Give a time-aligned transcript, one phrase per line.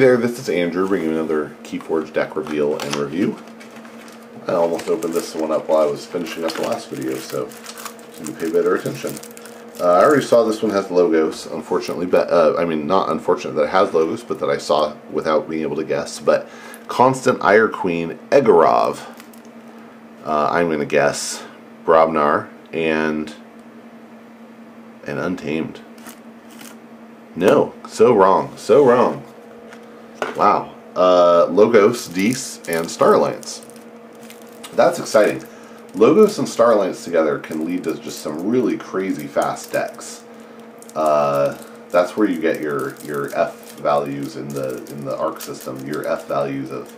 [0.00, 3.36] there, this is Andrew bringing another Keyforge deck reveal and review.
[4.46, 7.50] I almost opened this one up while I was finishing up the last video, so
[8.24, 9.14] you pay better attention.
[9.78, 13.52] Uh, I already saw this one has logos, unfortunately, but uh, I mean, not unfortunate
[13.56, 16.18] that it has logos, but that I saw without being able to guess.
[16.18, 16.48] But
[16.88, 19.06] Constant Ire Queen Egorov,
[20.24, 21.44] uh, I'm going to guess,
[21.84, 23.34] Brobnar, and,
[25.06, 25.80] and Untamed.
[27.36, 29.24] No, so wrong, so wrong.
[30.36, 30.74] Wow.
[30.96, 33.64] Uh, Logos, Dees, and Starlance.
[34.72, 35.44] That's exciting.
[35.94, 40.22] Logos and Starlance together can lead to just some really crazy fast decks.
[40.94, 45.86] Uh, that's where you get your your F values in the in the AERC system.
[45.86, 46.92] Your F values of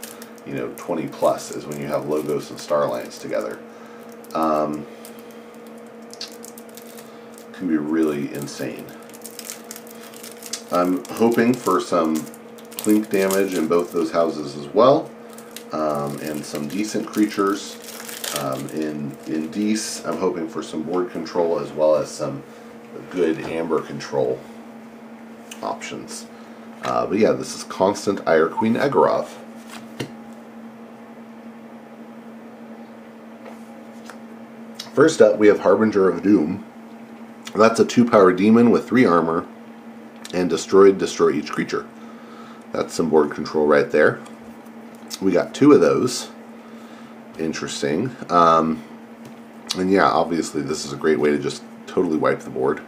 [0.47, 3.59] you know 20 plus is when you have Logos and Starlance together.
[4.35, 4.87] Um,
[7.53, 8.87] can be really insane.
[10.71, 12.27] I'm hoping for some
[12.83, 15.09] plink damage in both those houses as well,
[15.73, 17.79] um, and some decent creatures.
[18.41, 22.43] Um, in in Dees, I'm hoping for some board control as well as some
[23.11, 24.39] good amber control
[25.63, 26.27] options.
[26.83, 29.29] Uh, but yeah, this is Constant Ire Queen Egorov.
[34.93, 36.65] First up, we have Harbinger of Doom.
[37.55, 39.47] That's a two power demon with three armor,
[40.35, 41.87] and destroyed, destroy each creature.
[42.73, 44.21] That's some board control right there.
[45.21, 46.31] We got two of those.
[47.39, 48.15] Interesting.
[48.29, 48.83] Um,
[49.77, 52.83] and yeah, obviously this is a great way to just totally wipe the board.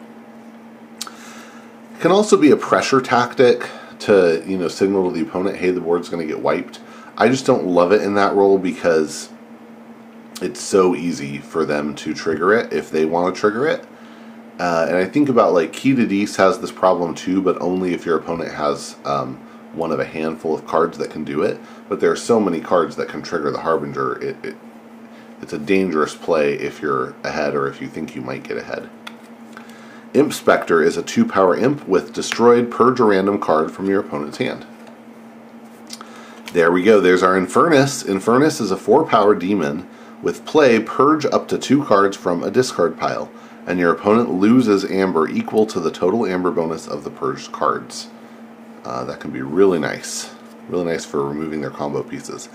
[1.00, 3.68] It can also be a pressure tactic
[4.00, 6.80] to, you know, signal to the opponent, hey, the board's going to get wiped.
[7.16, 9.30] I just don't love it in that role because
[10.42, 13.86] it's so easy for them to trigger it if they want to trigger it.
[14.58, 17.94] Uh, and I think about like Key to Dees has this problem too, but only
[17.94, 19.40] if your opponent has um,
[19.74, 21.60] one of a handful of cards that can do it.
[21.88, 24.22] But there are so many cards that can trigger the Harbinger.
[24.22, 24.56] It, it
[25.40, 28.88] it's a dangerous play if you're ahead or if you think you might get ahead.
[30.14, 34.00] Imp Spectre is a two power imp with destroyed purge a random card from your
[34.00, 34.64] opponent's hand.
[36.52, 37.00] There we go.
[37.00, 38.04] There's our Infurnace.
[38.04, 39.88] Infurnace is a four power demon
[40.22, 43.30] with play purge up to two cards from a discard pile
[43.66, 48.08] and your opponent loses amber equal to the total amber bonus of the purged cards.
[48.84, 50.32] Uh, that can be really nice.
[50.68, 52.48] Really nice for removing their combo pieces.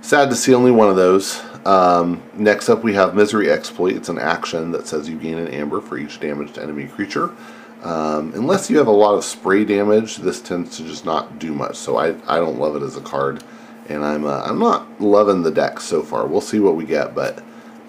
[0.00, 1.42] Sad to see only one of those.
[1.64, 3.96] Um, next up we have Misery Exploit.
[3.96, 7.34] It's an action that says you gain an amber for each damaged enemy creature.
[7.82, 11.52] Um, unless you have a lot of spray damage, this tends to just not do
[11.52, 11.76] much.
[11.76, 13.42] So I, I don't love it as a card.
[13.88, 16.26] And I'm, uh, I'm not loving the deck so far.
[16.26, 17.42] We'll see what we get, but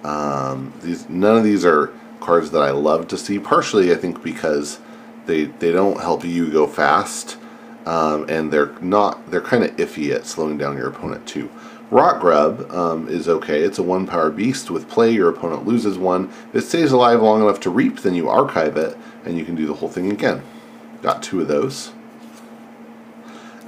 [0.03, 3.39] um, these none of these are cards that I love to see.
[3.39, 4.79] Partially, I think, because
[5.25, 7.37] they they don't help you go fast,
[7.87, 11.49] um, and they're not they're kind of iffy at slowing down your opponent too.
[11.89, 13.61] Rot Grub um, is okay.
[13.61, 15.11] It's a one power beast with play.
[15.11, 16.29] Your opponent loses one.
[16.49, 19.55] If it stays alive long enough to reap, then you archive it, and you can
[19.55, 20.41] do the whole thing again.
[21.01, 21.93] Got two of those.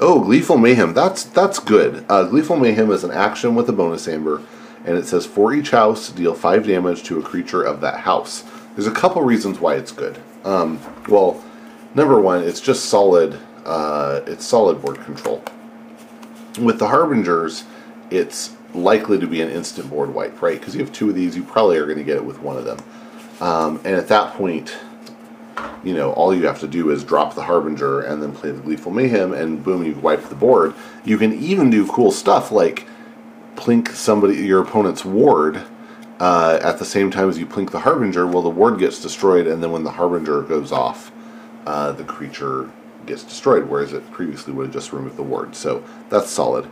[0.02, 0.94] Oh, Gleeful Mayhem.
[0.94, 2.06] That's that's good.
[2.10, 4.44] Uh, Gleeful Mayhem is an action with a bonus amber
[4.86, 8.44] and it says for each house, deal 5 damage to a creature of that house.
[8.76, 10.18] There's a couple reasons why it's good.
[10.44, 11.44] Um, well,
[11.96, 13.38] number one, it's just solid.
[13.70, 15.44] Uh, it's solid board control.
[16.60, 17.66] With the Harbingers,
[18.10, 20.60] it's likely to be an instant board wipe, right?
[20.60, 22.58] Because you have two of these, you probably are going to get it with one
[22.58, 22.80] of them.
[23.40, 24.76] Um, and at that point,
[25.84, 28.60] you know, all you have to do is drop the Harbinger and then play the
[28.60, 30.74] Gleeful Mayhem, and boom, you've wiped the board.
[31.06, 32.88] You can even do cool stuff like
[33.56, 35.62] plink somebody your opponent's ward
[36.20, 39.48] uh, at the same time as you plink the harbinger, well, the ward gets destroyed,
[39.48, 41.12] and then when the harbinger goes off,
[41.66, 42.72] uh, the creature
[43.10, 45.56] gets destroyed, whereas it previously would have just removed the ward.
[45.56, 46.70] So that's solid.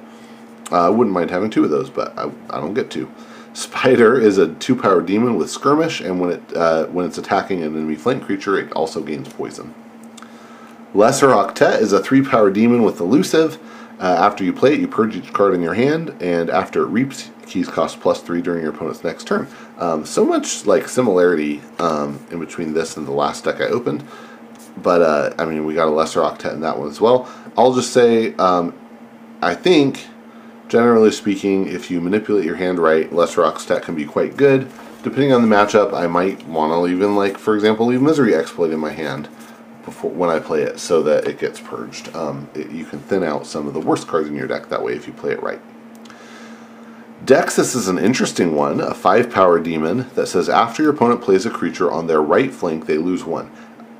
[0.72, 3.12] Uh, I wouldn't mind having two of those, but I, I don't get two.
[3.54, 7.76] Spider is a two-power demon with skirmish, and when it uh, when it's attacking an
[7.76, 9.74] enemy flank creature, it also gains poison.
[10.94, 13.58] Lesser Octet is a three-power demon with elusive.
[14.00, 16.88] Uh, after you play it, you purge each card in your hand, and after it
[16.88, 19.48] reaps, keys cost plus three during your opponent's next turn.
[19.80, 24.04] Um, so much like similarity um, in between this and the last deck I opened,
[24.82, 27.30] but uh, I mean we got a lesser octet in that one as well.
[27.58, 28.74] I'll just say um,
[29.42, 30.08] I think,
[30.68, 34.68] generally speaking, if you manipulate your hand right, lesser octet can be quite good.
[35.04, 38.72] Depending on the matchup, I might want to even like, for example, leave misery exploit
[38.72, 39.30] in my hand
[39.86, 42.14] before when I play it so that it gets purged.
[42.16, 44.84] Um, it, you can thin out some of the worst cards in your deck that
[44.84, 45.62] way if you play it right.
[47.24, 51.46] Dexus is an interesting one, a 5 power demon that says after your opponent plays
[51.46, 53.52] a creature on their right flank, they lose one.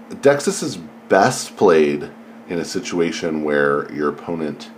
[0.10, 0.78] Dexus is
[1.10, 2.10] best played
[2.50, 4.70] in a situation where your opponent,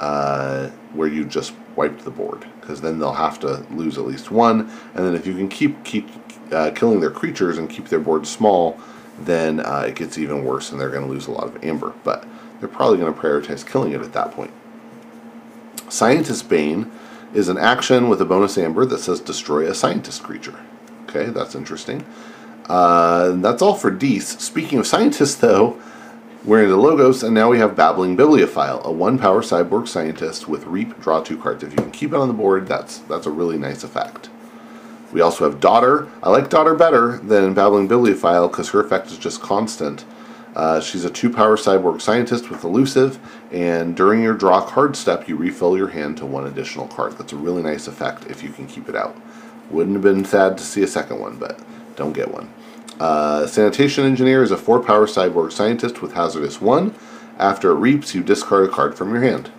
[0.00, 4.30] uh, where you just wiped the board, because then they'll have to lose at least
[4.30, 4.70] one.
[4.94, 6.08] And then if you can keep keep
[6.52, 8.78] uh, killing their creatures and keep their board small,
[9.18, 11.92] then uh, it gets even worse, and they're going to lose a lot of amber.
[12.04, 12.26] But
[12.60, 14.52] they're probably going to prioritize killing it at that point.
[15.88, 16.90] Scientist Bane
[17.34, 20.58] is an action with a bonus amber that says destroy a scientist creature.
[21.04, 22.04] Okay, that's interesting.
[22.68, 24.26] Uh, that's all for Dees.
[24.42, 25.80] Speaking of scientists, though,
[26.44, 31.00] we're into Logos, and now we have Babbling Bibliophile, a one-power cyborg scientist with Reap,
[31.00, 31.64] draw two cards.
[31.64, 34.30] If you can keep it on the board, that's that's a really nice effect.
[35.12, 36.08] We also have Daughter.
[36.22, 40.04] I like Daughter better than Babbling Bibliophile because her effect is just constant.
[40.54, 43.18] Uh, she's a two-power cyborg scientist with elusive,
[43.52, 47.12] and during your draw card step, you refill your hand to one additional card.
[47.18, 49.16] That's a really nice effect if you can keep it out.
[49.70, 51.60] Wouldn't have been sad to see a second one, but
[51.96, 52.48] don't get one.
[52.98, 56.94] Uh, Sanitation Engineer is a four power cyborg scientist with Hazardous 1.
[57.38, 59.50] After it reaps, you discard a card from your hand.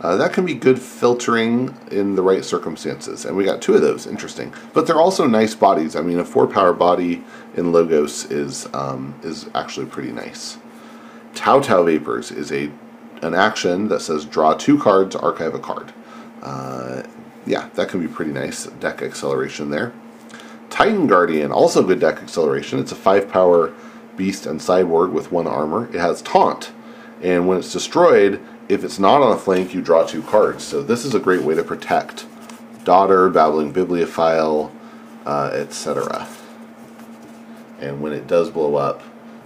[0.00, 3.80] Uh, that can be good filtering in the right circumstances, and we got two of
[3.80, 4.06] those.
[4.06, 5.94] Interesting, but they're also nice bodies.
[5.94, 7.22] I mean, a four-power body
[7.56, 10.58] in Logos is um, is actually pretty nice.
[11.34, 12.70] Tau Tau Vapors is a
[13.22, 15.92] an action that says draw two cards, archive a card.
[16.42, 17.04] Uh,
[17.46, 18.66] yeah, that can be pretty nice.
[18.66, 19.92] Deck acceleration there.
[20.72, 22.78] Titan Guardian, also good deck acceleration.
[22.78, 23.74] It's a 5 power
[24.16, 25.86] beast and cyborg with 1 armor.
[25.94, 26.72] It has Taunt,
[27.20, 28.40] and when it's destroyed,
[28.70, 30.64] if it's not on a flank, you draw 2 cards.
[30.64, 32.24] So this is a great way to protect
[32.84, 34.72] Daughter, Babbling Bibliophile,
[35.26, 36.26] uh, etc.
[37.78, 39.02] And when it does blow up,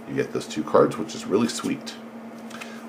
[0.07, 1.95] you get those 2 cards, which is really sweet.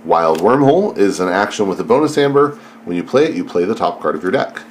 [0.04, 2.50] Wild Wormhole is an action with a bonus amber.
[2.84, 4.62] When you play it, you play the top card of your deck.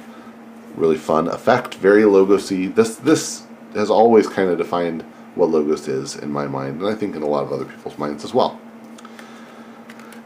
[0.74, 2.74] Really fun effect, very logosy.
[2.74, 3.44] This this
[3.74, 5.02] has always kind of defined
[5.34, 7.98] what Logos is in my mind, and I think in a lot of other people's
[7.98, 8.60] minds as well.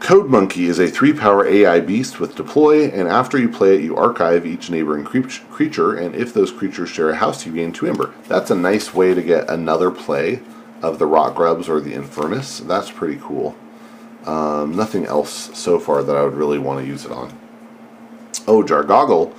[0.01, 3.83] Code Monkey is a three power AI beast with deploy, and after you play it,
[3.83, 7.87] you archive each neighboring creature, and if those creatures share a house, you gain two
[7.87, 8.13] ember.
[8.27, 10.41] That's a nice way to get another play
[10.83, 12.59] of the Rot Grubs or the Infurnace.
[12.61, 13.55] That's pretty cool.
[14.27, 17.33] Um, nothing else so far that I would really want to use it on.
[18.49, 19.33] Oh, Jargoggle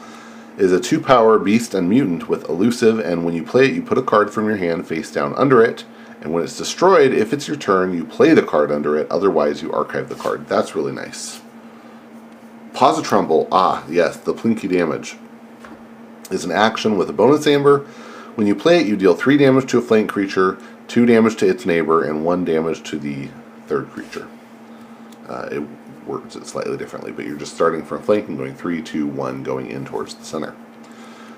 [0.57, 3.81] is a two power beast and mutant with elusive, and when you play it, you
[3.81, 5.85] put a card from your hand face down under it.
[6.21, 9.61] And when it's destroyed, if it's your turn, you play the card under it, otherwise,
[9.61, 10.47] you archive the card.
[10.47, 11.41] That's really nice.
[12.73, 15.17] Positron Bolt, ah, yes, the Plinky damage,
[16.31, 17.79] is an action with a bonus amber.
[18.35, 20.57] When you play it, you deal 3 damage to a flank creature,
[20.88, 23.29] 2 damage to its neighbor, and 1 damage to the
[23.67, 24.27] third creature.
[25.27, 25.63] Uh, it
[26.07, 29.44] words it slightly differently, but you're just starting from flank and going 3, 2, 1,
[29.44, 30.55] going in towards the center.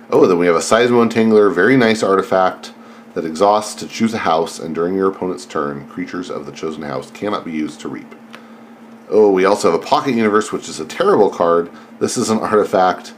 [0.09, 2.73] Oh, then we have a Seismo Entangler, very nice artifact
[3.15, 6.83] that exhausts to choose a house, and during your opponent's turn, creatures of the chosen
[6.83, 8.13] house cannot be used to reap.
[9.09, 11.71] Oh, we also have a Pocket Universe, which is a terrible card.
[11.99, 13.13] This is an artifact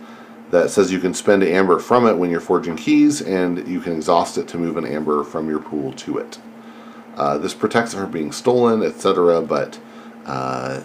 [0.51, 3.93] that says you can spend amber from it when you're forging keys, and you can
[3.93, 6.39] exhaust it to move an amber from your pool to it.
[7.15, 9.79] Uh, this protects it from being stolen, etc., but
[10.25, 10.81] uh,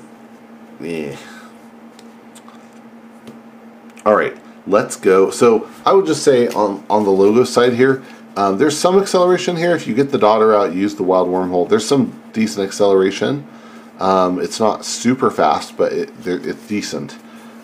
[4.05, 4.37] All right,
[4.67, 5.31] let's go.
[5.31, 8.03] So I would just say on on the logo side here,
[8.37, 9.75] um, there's some acceleration here.
[9.75, 11.69] If you get the daughter out, use the wild wormhole.
[11.69, 13.47] There's some decent acceleration.
[13.99, 17.17] Um, it's not super fast, but it, it's decent.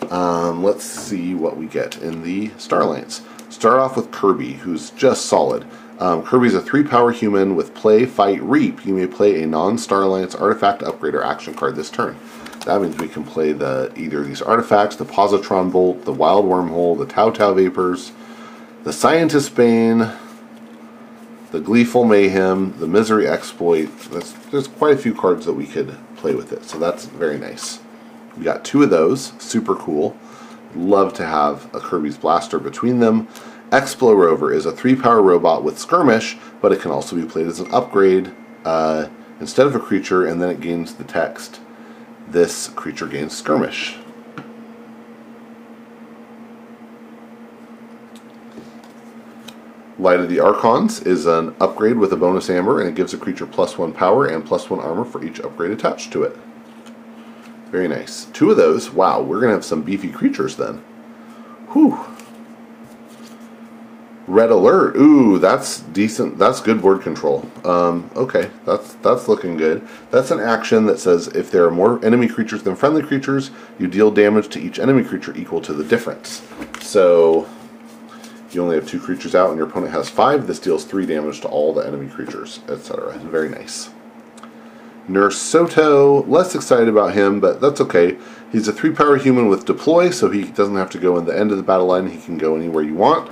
[0.09, 3.21] Um, let's see what we get in the Starlines.
[3.51, 5.65] Start off with Kirby, who's just solid.
[5.99, 8.85] Um, Kirby's a three power human with play, fight, reap.
[8.85, 12.17] You may play a non-Star Alliance artifact upgrade or action card this turn.
[12.65, 16.97] That means we can play the either these artifacts, the Positron Bolt, the Wild Wormhole,
[16.97, 18.13] the Tau Tau Vapors,
[18.83, 20.11] the Scientist Bane,
[21.51, 23.89] the Gleeful Mayhem, the Misery Exploit.
[24.11, 27.37] That's, there's quite a few cards that we could play with it, so that's very
[27.37, 27.79] nice.
[28.37, 30.17] We got two of those, super cool.
[30.75, 33.27] Love to have a Kirby's Blaster between them.
[33.71, 37.47] Explo Rover is a three power robot with skirmish, but it can also be played
[37.47, 38.31] as an upgrade
[38.65, 39.07] uh,
[39.39, 41.59] instead of a creature, and then it gains the text
[42.27, 43.97] this creature gains skirmish.
[49.97, 53.17] Light of the Archons is an upgrade with a bonus amber, and it gives a
[53.17, 56.37] creature plus one power and plus one armor for each upgrade attached to it.
[57.65, 58.25] Very nice.
[58.25, 58.91] Two of those.
[58.91, 60.77] Wow, we're going to have some beefy creatures then.
[61.73, 61.99] Whew.
[64.29, 64.95] Red alert.
[64.95, 66.37] Ooh, that's decent.
[66.37, 67.49] That's good board control.
[67.65, 69.87] Um, okay, that's that's looking good.
[70.11, 73.87] That's an action that says if there are more enemy creatures than friendly creatures, you
[73.87, 76.43] deal damage to each enemy creature equal to the difference.
[76.79, 77.49] So
[78.51, 80.45] you only have two creatures out and your opponent has five.
[80.45, 83.17] This deals three damage to all the enemy creatures, etc.
[83.17, 83.89] Very nice.
[85.07, 88.15] Nurse Soto, less excited about him, but that's okay.
[88.51, 91.35] He's a three power human with deploy, so he doesn't have to go in the
[91.35, 92.11] end of the battle line.
[92.11, 93.31] He can go anywhere you want.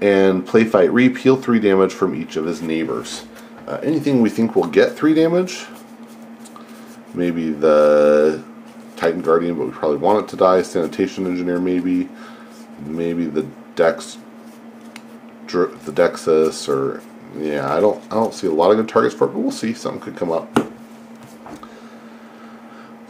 [0.00, 3.24] And play fight reap, heal three damage from each of his neighbors.
[3.66, 5.64] Uh, anything we think will get three damage.
[7.14, 8.44] Maybe the
[8.96, 10.62] Titan Guardian, but we probably want it to die.
[10.62, 12.08] Sanitation Engineer, maybe.
[12.80, 13.46] Maybe the
[13.76, 14.18] Dex,
[15.46, 17.00] the Dexus, or
[17.38, 19.52] yeah, I don't, I don't see a lot of good targets for it, but we'll
[19.52, 19.74] see.
[19.74, 20.48] Something could come up.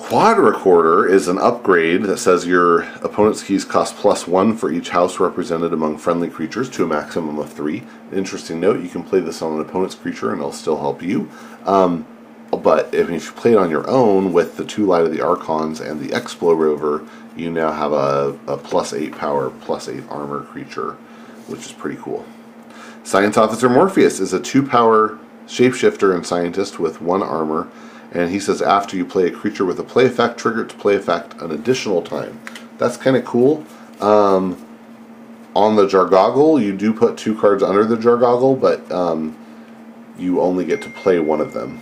[0.09, 4.91] Quad Recorder is an upgrade that says your opponent's keys cost plus one for each
[4.91, 7.83] house represented among friendly creatures to a maximum of three.
[8.13, 11.31] Interesting note, you can play this on an opponent's creature and it'll still help you.
[11.65, 12.07] Um,
[12.51, 15.81] but if you play it on your own with the two Light of the Archons
[15.81, 20.43] and the Explo Rover, you now have a, a plus 8 power, plus 8 armor
[20.43, 20.93] creature,
[21.49, 22.27] which is pretty cool.
[23.05, 27.71] Science Officer Morpheus is a 2 power shapeshifter and scientist with 1 armor
[28.15, 30.77] and he says after you play a creature with a play effect, trigger it to
[30.77, 32.41] play effect an additional time.
[32.79, 33.67] That's kind of cool.
[34.01, 34.65] Um,
[35.55, 39.37] on the Jargoggle, you do put two cards under the Jargoggle, but um,
[40.17, 41.81] you only get to play one of them.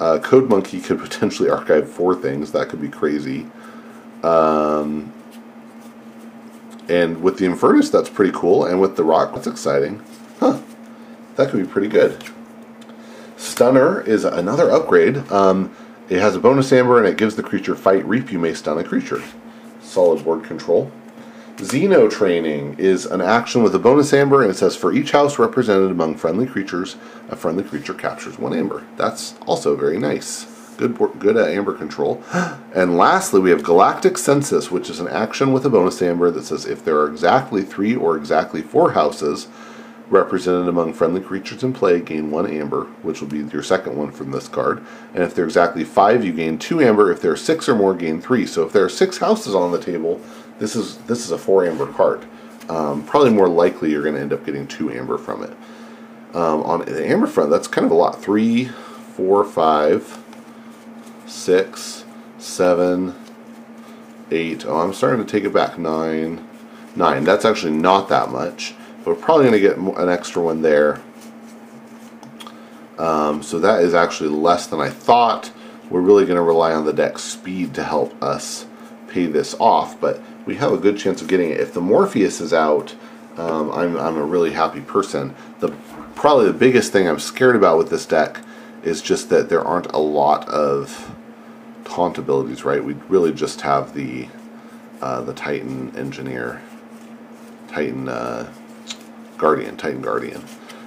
[0.00, 2.52] Uh, Code Monkey could potentially archive four things.
[2.52, 3.46] That could be crazy.
[4.22, 5.12] Um,
[6.88, 8.64] and with the Infurnace, that's pretty cool.
[8.64, 10.02] And with the Rock, that's exciting.
[10.40, 10.60] Huh.
[11.36, 12.22] That could be pretty good.
[13.54, 15.18] Stunner is another upgrade.
[15.30, 15.72] Um,
[16.08, 18.32] it has a bonus amber and it gives the creature fight reap.
[18.32, 19.22] You may stun a creature.
[19.80, 20.90] Solid board control.
[21.58, 25.38] Xeno Training is an action with a bonus amber, and it says for each house
[25.38, 26.96] represented among friendly creatures,
[27.28, 28.84] a friendly creature captures one amber.
[28.96, 30.46] That's also very nice.
[30.76, 32.24] Good, good uh, amber control.
[32.74, 36.42] And lastly, we have Galactic Census, which is an action with a bonus amber that
[36.42, 39.46] says if there are exactly three or exactly four houses
[40.14, 44.12] represented among friendly creatures in play, gain one amber, which will be your second one
[44.12, 44.82] from this card.
[45.12, 47.10] And if there are exactly five, you gain two amber.
[47.10, 48.46] If there are six or more, gain three.
[48.46, 50.20] So if there are six houses on the table,
[50.58, 52.24] this is this is a four amber card.
[52.68, 55.50] Um, probably more likely you're going to end up getting two amber from it.
[56.34, 58.22] Um, on the amber front, that's kind of a lot.
[58.22, 60.18] Three, four, five,
[61.26, 62.04] six,
[62.38, 63.14] seven,
[64.30, 64.64] eight.
[64.64, 65.76] Oh, I'm starting to take it back.
[65.76, 66.48] Nine,
[66.94, 67.24] nine.
[67.24, 68.74] That's actually not that much.
[69.04, 71.00] We're probably going to get an extra one there.
[72.98, 75.52] Um, so that is actually less than I thought.
[75.90, 78.66] We're really going to rely on the deck speed to help us
[79.08, 81.60] pay this off, but we have a good chance of getting it.
[81.60, 82.94] If the Morpheus is out,
[83.36, 85.34] um, I'm, I'm a really happy person.
[85.60, 85.74] The
[86.14, 88.40] Probably the biggest thing I'm scared about with this deck
[88.82, 91.14] is just that there aren't a lot of
[91.84, 92.82] taunt abilities, right?
[92.82, 94.28] We really just have the
[95.02, 96.62] uh, the Titan Engineer,
[97.68, 98.50] Titan uh,
[99.38, 100.44] Guardian, Titan Guardian.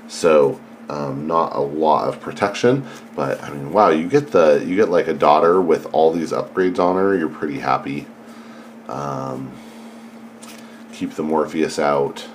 [0.07, 2.85] So um, not a lot of protection,
[3.15, 6.31] but I mean, wow, you get the you get like a daughter with all these
[6.31, 7.17] upgrades on her.
[7.17, 8.07] You're pretty happy.
[8.87, 9.51] Um,
[10.93, 12.25] keep the Morpheus out,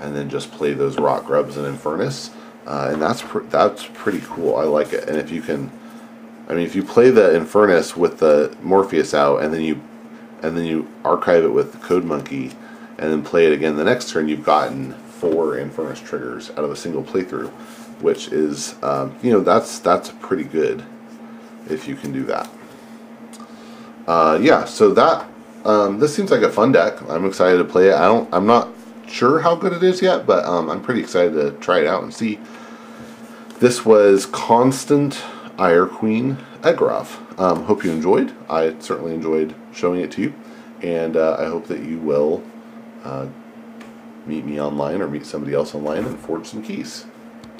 [0.00, 2.30] and then just play those Rot Grubs and Infurnace,
[2.66, 4.56] uh, and that's pr that's pretty cool.
[4.56, 5.08] I like it.
[5.08, 5.70] And if you can,
[6.48, 9.82] I mean, if you play the Infurnace with the Morpheus out, and then you
[10.42, 12.52] and then you archive it with Code Monkey,
[12.96, 16.70] and then play it again the next turn, you've gotten four Infurnace triggers out of
[16.70, 17.50] a single playthrough,
[18.00, 20.84] which is, um, you know, that's that's pretty good
[21.68, 22.48] if you can do that.
[24.06, 25.28] Uh, yeah, so that
[25.64, 27.02] um, this seems like a fun deck.
[27.10, 27.94] I'm excited to play it.
[27.94, 28.68] I don't, I'm not
[29.06, 32.02] sure how good it is yet, but um, I'm pretty excited to try it out
[32.02, 32.38] and see.
[33.58, 35.22] This was Constant
[35.58, 37.40] Ire Queen Egorov.
[37.40, 38.32] Um, hope you enjoyed.
[38.48, 40.34] I certainly enjoyed showing it to you,
[40.80, 42.42] and uh, I hope that you will
[43.04, 43.26] uh,
[44.28, 47.06] meet me online or meet somebody else online and forge some keys.